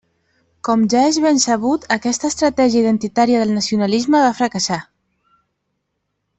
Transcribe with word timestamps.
Com 0.67 0.85
ja 0.93 1.03
és 1.09 1.19
ben 1.25 1.41
sabut, 1.43 1.85
aquesta 1.97 2.31
estratègia 2.33 2.83
identitària 2.85 3.45
del 3.45 3.55
nacionalisme 3.61 4.25
va 4.27 4.35
fracassar. 4.41 4.81